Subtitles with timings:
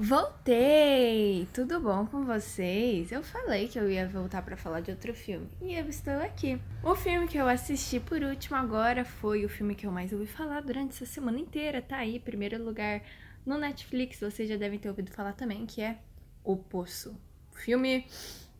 [0.00, 1.48] Voltei!
[1.52, 3.10] Tudo bom com vocês?
[3.10, 6.60] Eu falei que eu ia voltar para falar de outro filme e eu estou aqui.
[6.84, 10.26] O filme que eu assisti por último agora foi o filme que eu mais ouvi
[10.26, 11.82] falar durante essa semana inteira.
[11.82, 13.02] Tá aí, primeiro lugar
[13.44, 15.98] no Netflix, vocês já devem ter ouvido falar também, que é
[16.44, 17.20] O Poço.
[17.56, 18.06] Filme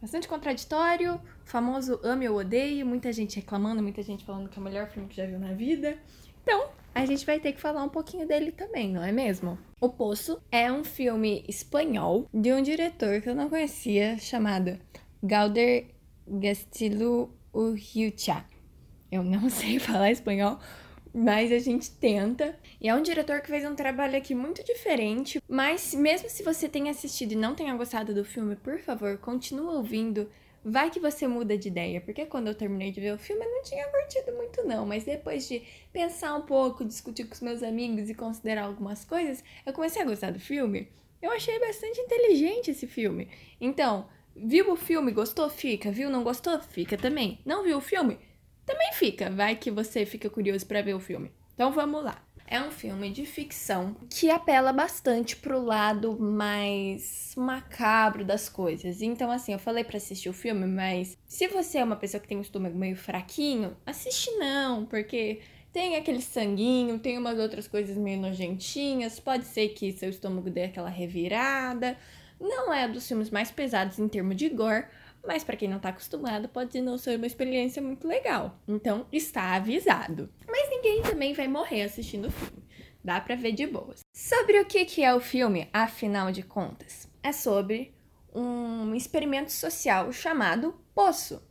[0.02, 4.64] bastante contraditório, famoso ame ou odeio, muita gente reclamando, muita gente falando que é o
[4.64, 5.96] melhor filme que já viu na vida.
[6.42, 6.68] Então,
[6.98, 9.56] a gente vai ter que falar um pouquinho dele também, não é mesmo?
[9.80, 14.76] O Poço é um filme espanhol de um diretor que eu não conhecia, chamado
[15.22, 15.94] Galder
[16.26, 18.44] Gastillo Urrutia.
[19.12, 20.58] Eu não sei falar espanhol,
[21.14, 22.58] mas a gente tenta.
[22.80, 26.68] E é um diretor que fez um trabalho aqui muito diferente, mas mesmo se você
[26.68, 30.28] tenha assistido e não tenha gostado do filme, por favor, continue ouvindo
[30.70, 33.50] vai que você muda de ideia, porque quando eu terminei de ver o filme eu
[33.50, 37.62] não tinha curtido muito não, mas depois de pensar um pouco, discutir com os meus
[37.62, 40.88] amigos e considerar algumas coisas, eu comecei a gostar do filme.
[41.20, 43.28] Eu achei bastante inteligente esse filme.
[43.60, 45.50] Então, viu o filme, gostou?
[45.50, 45.90] Fica.
[45.90, 46.60] Viu, não gostou?
[46.60, 47.40] Fica também.
[47.44, 48.18] Não viu o filme?
[48.64, 49.28] Também fica.
[49.28, 51.32] Vai que você fica curioso para ver o filme.
[51.54, 58.24] Então vamos lá é um filme de ficção que apela bastante pro lado mais macabro
[58.24, 59.02] das coisas.
[59.02, 62.28] Então, assim, eu falei para assistir o filme, mas se você é uma pessoa que
[62.28, 65.40] tem um estômago meio fraquinho, assiste não, porque
[65.72, 70.64] tem aquele sanguinho, tem umas outras coisas meio nojentinhas, pode ser que seu estômago dê
[70.64, 71.96] aquela revirada.
[72.40, 74.86] Não é dos filmes mais pesados em termos de gore,
[75.26, 78.58] mas para quem não tá acostumado, pode não ser uma experiência muito legal.
[78.66, 80.30] Então, está avisado.
[80.46, 82.64] Mas ninguém também vai morrer assistindo o filme.
[83.02, 84.00] Dá pra ver de boas.
[84.12, 87.08] Sobre o que, que é o filme, afinal de contas?
[87.22, 87.94] É sobre
[88.34, 91.42] um experimento social chamado Poço,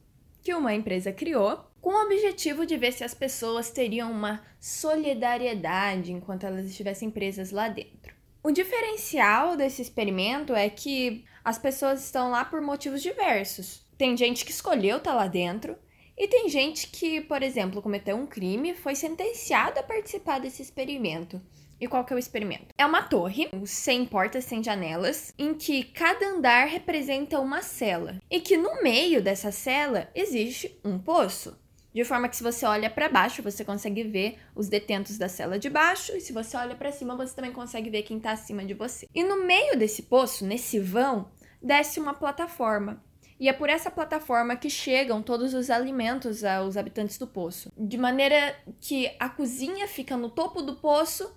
[0.42, 6.12] que uma empresa criou com o objetivo de ver se as pessoas teriam uma solidariedade
[6.12, 8.16] enquanto elas estivessem presas lá dentro.
[8.44, 13.86] O diferencial desse experimento é que as pessoas estão lá por motivos diversos.
[13.98, 15.78] Tem gente que escolheu estar tá lá dentro
[16.18, 21.40] e tem gente que, por exemplo, cometeu um crime, foi sentenciado a participar desse experimento.
[21.80, 22.74] E qual que é o experimento?
[22.76, 28.18] É uma torre, sem portas, sem janelas, em que cada andar representa uma cela.
[28.32, 31.56] E que no meio dessa cela existe um poço.
[31.94, 35.60] De forma que se você olha para baixo, você consegue ver os detentos da cela
[35.60, 38.66] de baixo, e se você olha para cima, você também consegue ver quem está acima
[38.66, 39.08] de você.
[39.14, 41.32] E no meio desse poço, nesse vão,
[41.62, 43.04] desce uma plataforma.
[43.40, 47.72] E é por essa plataforma que chegam todos os alimentos aos habitantes do poço.
[47.78, 51.32] De maneira que a cozinha fica no topo do poço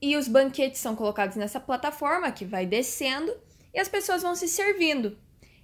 [0.00, 3.34] e os banquetes são colocados nessa plataforma que vai descendo
[3.74, 5.18] e as pessoas vão se servindo.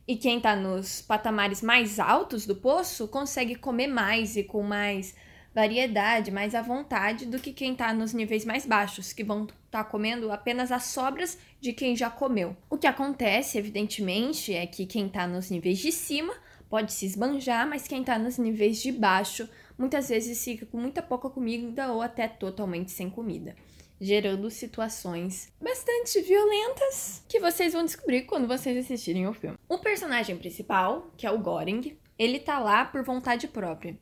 [0.09, 5.15] E quem está nos patamares mais altos do poço consegue comer mais e com mais
[5.57, 9.57] variedade, mais à vontade do que quem está nos níveis mais baixos, que vão estar
[9.71, 12.55] tá comendo apenas as sobras de quem já comeu.
[12.69, 16.35] O que acontece, evidentemente, é que quem está nos níveis de cima
[16.69, 21.01] pode se esbanjar, mas quem está nos níveis de baixo muitas vezes fica com muita
[21.01, 23.57] pouca comida ou até totalmente sem comida
[23.99, 29.57] gerando situações bastante violentas que vocês vão descobrir quando vocês assistirem o filme.
[29.67, 33.97] O personagem principal, que é o Goring, ele tá lá por vontade própria.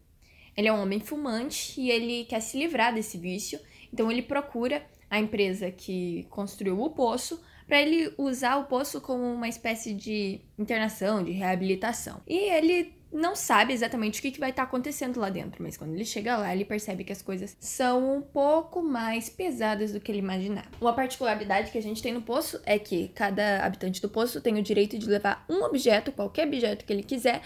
[0.56, 3.58] Ele é um homem fumante e ele quer se livrar desse vício,
[3.92, 9.22] então ele procura a empresa que construiu o poço para ele usar o poço como
[9.22, 12.20] uma espécie de internação, de reabilitação.
[12.26, 15.94] E ele não sabe exatamente o que, vai estar tá acontecendo lá dentro, mas quando
[15.94, 20.10] ele chega lá, ele percebe que as coisas são um pouco mais pesadas do que
[20.10, 20.66] ele imaginava.
[20.80, 24.58] Uma particularidade que a gente tem no poço é que cada habitante do poço tem
[24.58, 27.40] o direito de levar um objeto, qualquer objeto que ele quiser,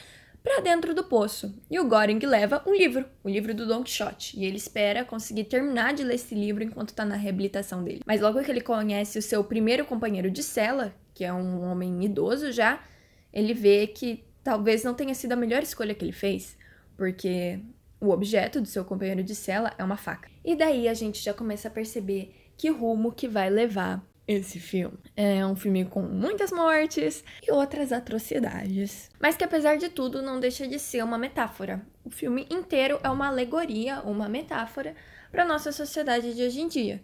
[0.48, 1.54] para dentro do poço.
[1.70, 5.44] E o Goring leva um livro, o livro do Don Quixote, e ele espera conseguir
[5.44, 8.00] terminar de ler esse livro enquanto está na reabilitação dele.
[8.06, 12.02] Mas logo que ele conhece o seu primeiro companheiro de cela, que é um homem
[12.02, 12.82] idoso já,
[13.30, 16.56] ele vê que talvez não tenha sido a melhor escolha que ele fez,
[16.96, 17.60] porque
[18.00, 20.30] o objeto do seu companheiro de cela é uma faca.
[20.42, 24.98] E daí a gente já começa a perceber que rumo que vai levar esse filme.
[25.16, 30.38] É um filme com muitas mortes e outras atrocidades, mas que apesar de tudo não
[30.38, 31.80] deixa de ser uma metáfora.
[32.04, 34.94] O filme inteiro é uma alegoria, uma metáfora
[35.32, 37.02] para nossa sociedade de hoje em dia.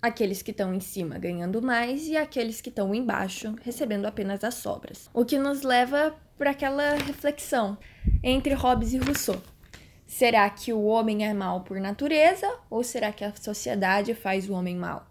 [0.00, 4.54] Aqueles que estão em cima ganhando mais e aqueles que estão embaixo recebendo apenas as
[4.54, 5.10] sobras.
[5.12, 7.76] O que nos leva por aquela reflexão
[8.22, 9.42] entre Hobbes e Rousseau.
[10.06, 14.54] Será que o homem é mal por natureza ou será que a sociedade faz o
[14.54, 15.09] homem mal?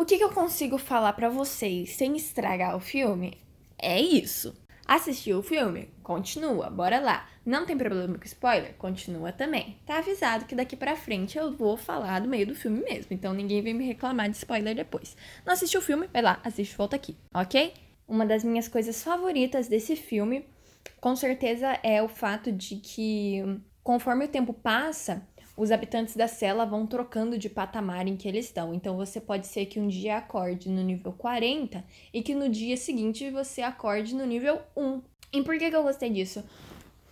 [0.00, 3.36] O que, que eu consigo falar para vocês sem estragar o filme
[3.76, 4.54] é isso.
[4.86, 5.90] Assistiu o filme?
[6.04, 7.28] Continua, bora lá.
[7.44, 8.74] Não tem problema com spoiler?
[8.74, 9.76] Continua também.
[9.84, 13.34] Tá avisado que daqui pra frente eu vou falar do meio do filme mesmo, então
[13.34, 15.16] ninguém vem me reclamar de spoiler depois.
[15.44, 16.08] Não assistiu o filme?
[16.12, 17.74] Vai lá, assiste volta aqui, ok?
[18.06, 20.46] Uma das minhas coisas favoritas desse filme,
[21.00, 23.42] com certeza, é o fato de que
[23.82, 25.26] conforme o tempo passa,
[25.58, 28.72] os habitantes da cela vão trocando de patamar em que eles estão.
[28.72, 31.84] Então você pode ser que um dia acorde no nível 40
[32.14, 35.02] e que no dia seguinte você acorde no nível 1.
[35.32, 36.44] E por que, que eu gostei disso?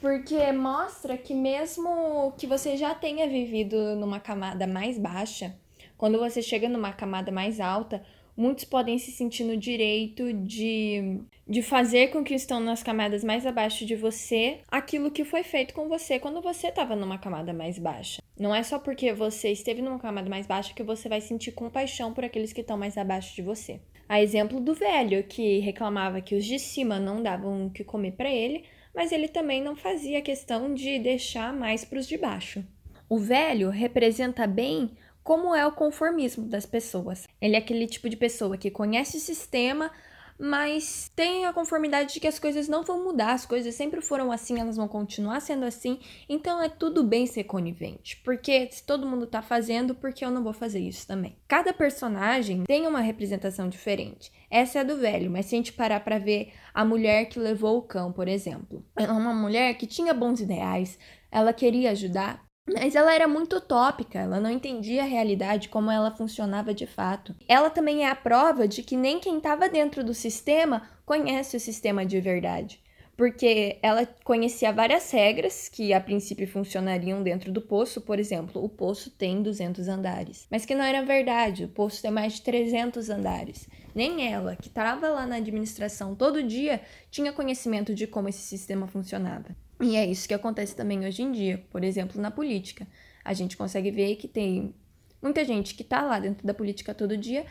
[0.01, 5.57] Porque mostra que mesmo que você já tenha vivido numa camada mais baixa,
[5.99, 8.05] quando você chega numa camada mais alta,
[8.37, 13.47] muitos podem se sentir no direito de, de fazer com que estão nas camadas mais
[13.47, 17.79] abaixo de você aquilo que foi feito com você quando você estava numa camada mais
[17.79, 18.21] baixa.
[18.39, 22.13] Não é só porque você esteve numa camada mais baixa que você vai sentir compaixão
[22.13, 23.81] por aqueles que estão mais abaixo de você.
[24.09, 28.13] A exemplo do velho que reclamava que os de cima não davam o que comer
[28.13, 32.65] para ele, mas ele também não fazia questão de deixar mais para os de baixo.
[33.09, 34.91] O velho representa bem
[35.27, 37.27] como é o conformismo das pessoas.
[37.41, 39.91] Ele é aquele tipo de pessoa que conhece o sistema,
[40.39, 44.31] mas tem a conformidade de que as coisas não vão mudar, as coisas sempre foram
[44.31, 49.05] assim, elas vão continuar sendo assim, então é tudo bem ser conivente, porque se todo
[49.05, 51.37] mundo tá fazendo, por que eu não vou fazer isso também?
[51.49, 54.31] Cada personagem tem uma representação diferente.
[54.49, 57.41] Essa é a do velho, mas se a gente parar para ver a mulher que
[57.41, 60.97] levou o cão, por exemplo, é uma mulher que tinha bons ideais,
[61.33, 66.11] ela queria ajudar, mas ela era muito utópica, ela não entendia a realidade como ela
[66.11, 67.35] funcionava de fato.
[67.49, 71.61] Ela também é a prova de que nem quem estava dentro do sistema conhece o
[71.61, 72.81] sistema de verdade.
[73.17, 78.69] Porque ela conhecia várias regras que a princípio funcionariam dentro do poço, por exemplo, o
[78.69, 83.09] poço tem 200 andares, mas que não era verdade, o poço tem mais de 300
[83.09, 83.71] andares.
[83.95, 88.87] Nem ela, que estava lá na administração todo dia, tinha conhecimento de como esse sistema
[88.87, 89.57] funcionava.
[89.81, 92.87] E é isso que acontece também hoje em dia, por exemplo, na política.
[93.25, 94.75] A gente consegue ver que tem
[95.21, 97.45] muita gente que está lá dentro da política todo dia,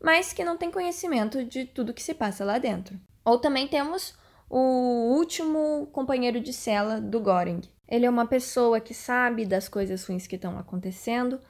[0.00, 2.98] mas que não tem conhecimento de tudo que se passa lá dentro.
[3.24, 4.14] Ou também temos
[4.48, 7.62] o último companheiro de cela do Goring.
[7.88, 11.40] Ele é uma pessoa que sabe das coisas ruins que estão acontecendo,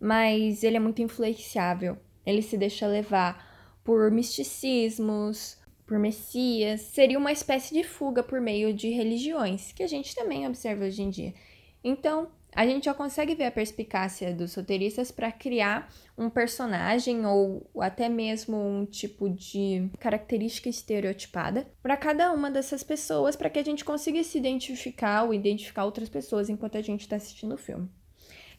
[0.00, 1.98] mas ele é muito influenciável.
[2.24, 3.48] Ele se deixa levar
[3.84, 5.59] por misticismos,
[5.90, 10.46] por Messias, seria uma espécie de fuga por meio de religiões, que a gente também
[10.46, 11.34] observa hoje em dia.
[11.82, 17.68] Então, a gente já consegue ver a perspicácia dos roteiristas para criar um personagem ou
[17.80, 23.64] até mesmo um tipo de característica estereotipada para cada uma dessas pessoas, para que a
[23.64, 27.90] gente consiga se identificar ou identificar outras pessoas enquanto a gente está assistindo o filme.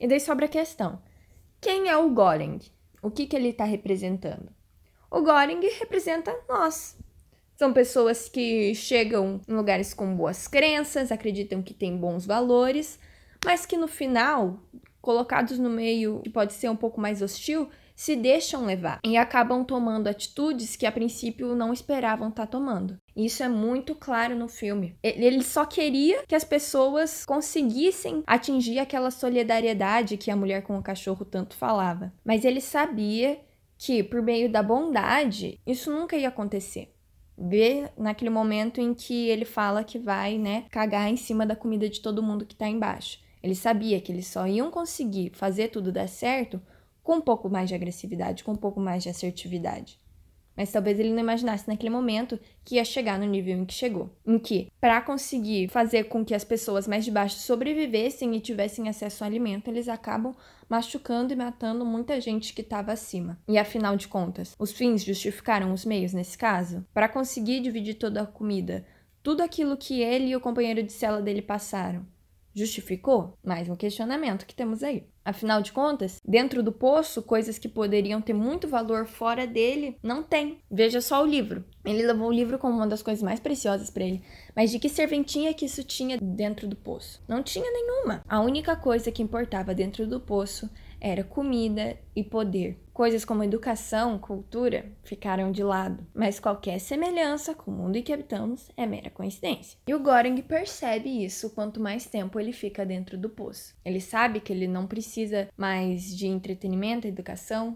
[0.02, 1.02] E daí sobra a questão:
[1.62, 2.60] quem é o Goring?
[3.02, 4.52] O que, que ele está representando?
[5.10, 6.98] O Goring representa nós,
[7.62, 12.98] são pessoas que chegam em lugares com boas crenças, acreditam que têm bons valores,
[13.46, 14.60] mas que no final,
[15.00, 19.64] colocados no meio que pode ser um pouco mais hostil, se deixam levar e acabam
[19.64, 22.98] tomando atitudes que a princípio não esperavam estar tá tomando.
[23.16, 24.96] Isso é muito claro no filme.
[25.04, 30.84] Ele só queria que as pessoas conseguissem atingir aquela solidariedade que a mulher com o
[30.84, 32.12] cachorro tanto falava.
[32.26, 33.40] Mas ele sabia
[33.78, 36.92] que, por meio da bondade, isso nunca ia acontecer
[37.38, 41.88] vê naquele momento em que ele fala que vai, né, cagar em cima da comida
[41.88, 43.20] de todo mundo que tá embaixo.
[43.44, 46.62] Ele sabia que eles só iam conseguir fazer tudo dar certo
[47.04, 50.01] com um pouco mais de agressividade, com um pouco mais de assertividade.
[50.62, 54.16] Mas talvez ele não imaginasse naquele momento que ia chegar no nível em que chegou.
[54.24, 58.88] Em que, para conseguir fazer com que as pessoas mais de baixo sobrevivessem e tivessem
[58.88, 60.36] acesso ao alimento, eles acabam
[60.70, 63.40] machucando e matando muita gente que estava acima.
[63.48, 66.86] E afinal de contas, os fins justificaram os meios nesse caso?
[66.94, 68.86] Para conseguir dividir toda a comida,
[69.24, 72.06] tudo aquilo que ele e o companheiro de cela dele passaram,
[72.54, 73.38] Justificou?
[73.44, 75.06] Mais um questionamento que temos aí.
[75.24, 80.22] Afinal de contas, dentro do poço, coisas que poderiam ter muito valor fora dele não
[80.24, 80.60] tem.
[80.70, 81.64] Veja só o livro.
[81.86, 84.24] Ele levou o livro como uma das coisas mais preciosas para ele.
[84.56, 87.24] Mas de que serventia que isso tinha dentro do poço?
[87.28, 88.22] Não tinha nenhuma.
[88.28, 90.70] A única coisa que importava dentro do poço
[91.02, 92.80] era comida e poder.
[92.94, 98.14] Coisas como educação, cultura ficaram de lado, mas qualquer semelhança com o mundo em que
[98.14, 99.80] habitamos é mera coincidência.
[99.88, 103.76] E o Goring percebe isso quanto mais tempo ele fica dentro do poço.
[103.84, 107.76] Ele sabe que ele não precisa mais de entretenimento educação,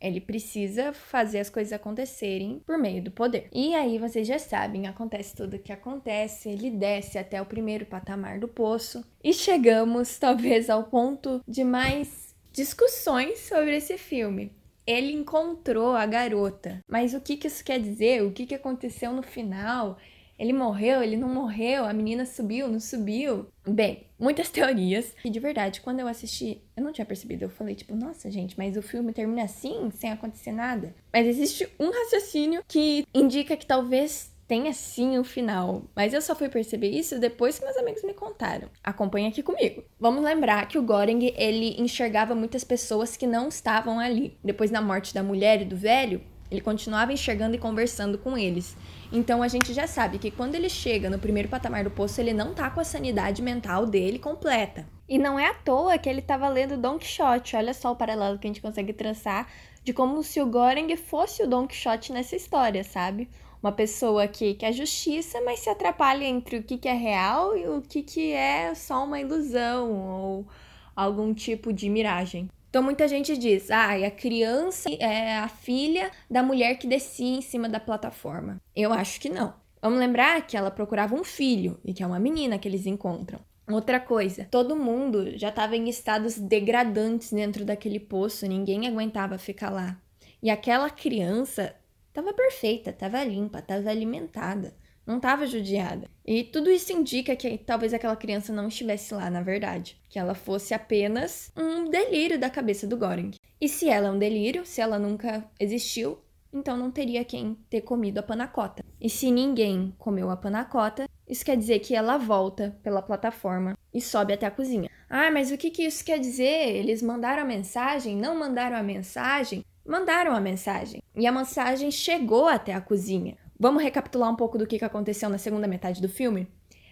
[0.00, 3.48] ele precisa fazer as coisas acontecerem por meio do poder.
[3.52, 7.86] E aí vocês já sabem, acontece tudo o que acontece, ele desce até o primeiro
[7.86, 12.25] patamar do poço e chegamos talvez ao ponto de mais
[12.56, 14.50] discussões sobre esse filme.
[14.86, 18.22] Ele encontrou a garota, mas o que, que isso quer dizer?
[18.22, 19.98] O que, que aconteceu no final?
[20.38, 23.46] Ele morreu, ele não morreu, a menina subiu, não subiu.
[23.66, 25.14] Bem, muitas teorias.
[25.24, 27.44] E de verdade, quando eu assisti, eu não tinha percebido.
[27.44, 30.94] Eu falei, tipo, nossa, gente, mas o filme termina assim, sem acontecer nada.
[31.12, 35.82] Mas existe um raciocínio que indica que talvez tenha sim o um final.
[35.94, 38.68] Mas eu só fui perceber isso depois que meus amigos me contaram.
[38.82, 39.82] Acompanhe aqui comigo.
[39.98, 44.38] Vamos lembrar que o Goring, ele enxergava muitas pessoas que não estavam ali.
[44.42, 48.76] Depois da morte da mulher e do velho, ele continuava enxergando e conversando com eles.
[49.12, 52.32] Então a gente já sabe que quando ele chega no primeiro patamar do poço, ele
[52.32, 54.86] não tá com a sanidade mental dele completa.
[55.08, 57.56] E não é à toa que ele tava lendo Don Quixote.
[57.56, 59.48] Olha só o paralelo que a gente consegue traçar
[59.84, 63.28] de como se o Goreng fosse o Don Quixote nessa história, sabe?
[63.62, 67.66] Uma pessoa que quer justiça, mas se atrapalha entre o que, que é real e
[67.66, 70.46] o que, que é só uma ilusão ou
[70.94, 72.48] algum tipo de miragem.
[72.68, 77.40] Então muita gente diz: ah, a criança é a filha da mulher que descia em
[77.40, 78.60] cima da plataforma.
[78.74, 79.54] Eu acho que não.
[79.80, 83.40] Vamos lembrar que ela procurava um filho e que é uma menina que eles encontram.
[83.68, 89.70] Outra coisa, todo mundo já estava em estados degradantes dentro daquele poço, ninguém aguentava ficar
[89.70, 89.96] lá.
[90.42, 91.74] E aquela criança
[92.18, 94.74] estava perfeita, estava limpa, estava alimentada
[95.06, 96.10] não estava judiada.
[96.26, 99.96] E tudo isso indica que talvez aquela criança não estivesse lá, na verdade.
[100.08, 103.30] Que ela fosse apenas um delírio da cabeça do Goring.
[103.60, 106.18] E se ela é um delírio, se ela nunca existiu,
[106.52, 108.84] então não teria quem ter comido a panacota.
[109.00, 114.00] E se ninguém comeu a panacota, isso quer dizer que ela volta pela plataforma e
[114.00, 114.90] sobe até a cozinha.
[115.08, 116.74] Ah, mas o que, que isso quer dizer?
[116.74, 118.16] Eles mandaram a mensagem?
[118.16, 119.64] Não mandaram a mensagem?
[119.86, 121.00] Mandaram a mensagem.
[121.14, 123.38] E a mensagem chegou até a cozinha.
[123.58, 126.48] Vamos recapitular um pouco do que aconteceu na segunda metade do filme?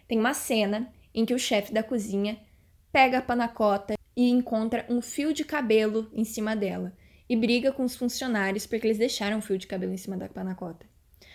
[0.07, 2.39] Tem uma cena em que o chefe da cozinha
[2.93, 6.97] pega a panacota e encontra um fio de cabelo em cima dela
[7.29, 10.29] e briga com os funcionários porque eles deixaram um fio de cabelo em cima da
[10.29, 10.87] panacota.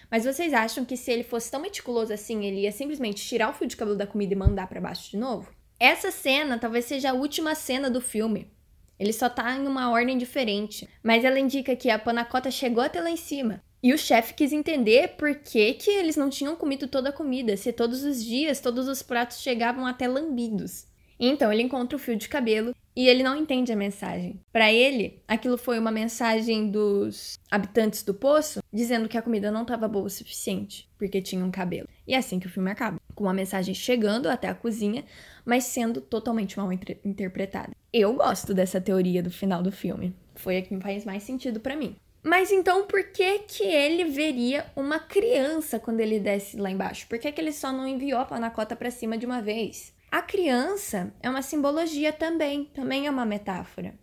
[0.10, 3.54] Mas vocês acham que se ele fosse tão meticuloso assim, ele ia simplesmente tirar o
[3.54, 5.51] fio de cabelo da comida e mandar para baixo de novo?
[5.80, 8.51] Essa cena talvez seja a última cena do filme.
[9.00, 13.00] Ele só tá em uma ordem diferente, mas ela indica que a panacota chegou até
[13.00, 16.88] lá em cima e o chefe quis entender por que, que eles não tinham comido
[16.88, 20.86] toda a comida, se todos os dias todos os pratos chegavam até lambidos.
[21.18, 24.39] Então ele encontra o fio de cabelo e ele não entende a mensagem.
[24.51, 29.62] Para ele, aquilo foi uma mensagem dos habitantes do poço dizendo que a comida não
[29.62, 31.88] estava boa o suficiente porque tinha um cabelo.
[32.05, 35.05] E é assim que o filme acaba, com uma mensagem chegando até a cozinha,
[35.46, 37.72] mas sendo totalmente mal interpretada.
[37.91, 40.13] Eu gosto dessa teoria do final do filme.
[40.36, 41.96] Foi a que faz mais sentido para mim.
[42.22, 47.08] Mas então por que que ele veria uma criança quando ele desce lá embaixo?
[47.08, 49.93] Por que, que ele só não enviou a panacota para cima de uma vez?
[50.12, 53.94] A criança é uma simbologia também, também é uma metáfora.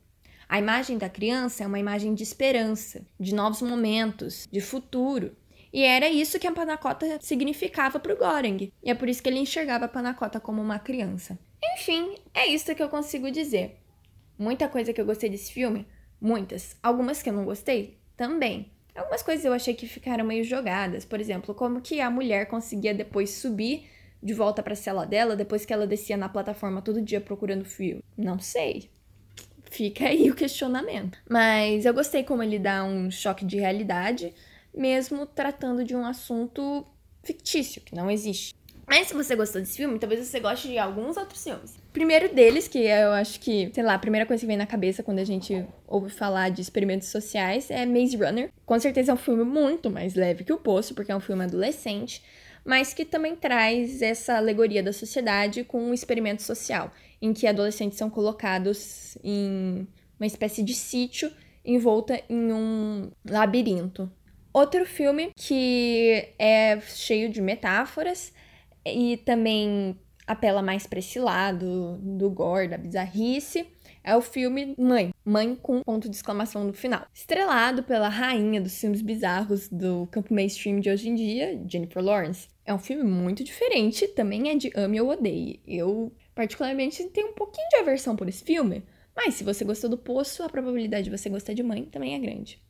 [0.49, 5.37] A imagem da criança é uma imagem de esperança, de novos momentos, de futuro.
[5.73, 8.73] E era isso que a panacota significava para o Goreng.
[8.85, 11.37] E é por isso que ele enxergava a panacota como uma criança.
[11.75, 13.81] Enfim, é isso que eu consigo dizer.
[14.39, 15.85] Muita coisa que eu gostei desse filme,
[16.21, 16.77] muitas.
[16.81, 18.71] Algumas que eu não gostei, também.
[18.95, 22.95] Algumas coisas eu achei que ficaram meio jogadas, por exemplo, como que a mulher conseguia
[22.95, 23.91] depois subir
[24.23, 27.65] de volta para a cela dela depois que ela descia na plataforma todo dia procurando
[27.65, 28.03] fio.
[28.17, 28.91] Não sei.
[29.71, 31.19] Fica aí o questionamento.
[31.29, 34.33] Mas eu gostei como ele dá um choque de realidade,
[34.75, 36.87] mesmo tratando de um assunto
[37.23, 38.55] fictício, que não existe.
[38.87, 41.75] Mas se você gostou desse filme, talvez você goste de alguns outros filmes.
[41.93, 45.03] Primeiro deles, que eu acho que, sei lá, a primeira coisa que vem na cabeça
[45.03, 48.49] quando a gente ouve falar de experimentos sociais é Maze Runner.
[48.65, 51.43] Com certeza é um filme muito mais leve que o Poço, porque é um filme
[51.43, 52.23] adolescente,
[52.67, 56.91] mas que também traz essa alegoria da sociedade com um experimento social,
[57.23, 59.87] em que adolescentes são colocados em
[60.19, 61.31] uma espécie de sítio
[61.65, 64.11] envolta em um labirinto.
[64.53, 68.33] Outro filme que é cheio de metáforas
[68.85, 73.67] e também apela mais para esse lado do gore, da bizarrice,
[74.03, 75.13] é o filme Mãe.
[75.25, 77.07] Mãe com ponto de exclamação no final.
[77.13, 82.49] Estrelado pela rainha dos filmes bizarros do campo mainstream de hoje em dia, Jennifer Lawrence.
[82.67, 85.61] É um filme muito diferente, também é de ame ou odeie.
[85.65, 88.83] Eu, particularmente, tenho um pouquinho de aversão por esse filme,
[89.15, 92.19] mas se você gostou do Poço, a probabilidade de você gostar de Mãe também é
[92.19, 92.61] grande.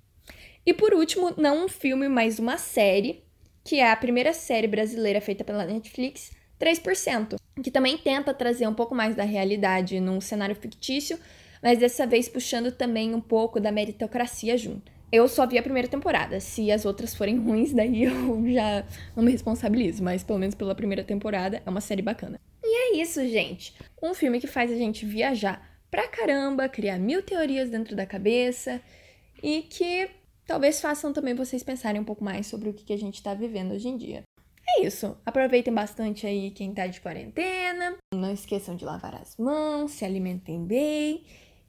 [0.67, 3.25] E por último, não um filme, mas uma série
[3.65, 8.75] que é a primeira série brasileira feita pela Netflix, 3%, que também tenta trazer um
[8.75, 11.19] pouco mais da realidade num cenário fictício,
[11.63, 14.93] mas dessa vez puxando também um pouco da meritocracia junto.
[15.17, 16.39] Eu só vi a primeira temporada.
[16.41, 18.85] Se as outras forem ruins, daí eu já
[19.17, 22.39] não me responsabilizo, mas pelo menos pela primeira temporada é uma série bacana.
[22.63, 23.75] E é isso, gente.
[24.03, 28.79] Um filme que faz a gente viajar pra caramba, criar mil teorias dentro da cabeça
[29.43, 30.11] e que
[30.47, 33.73] talvez façam também vocês pensarem um pouco mais sobre o que a gente está vivendo
[33.73, 34.23] hoje em dia.
[34.69, 35.17] é isso.
[35.25, 37.97] Aproveitem bastante aí quem tá de quarentena.
[38.13, 41.25] Não esqueçam de lavar as mãos, se alimentem bem.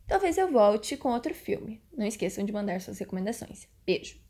[0.07, 1.81] Talvez eu volte com outro filme.
[1.95, 3.67] Não esqueçam de mandar suas recomendações.
[3.85, 4.26] Beijo!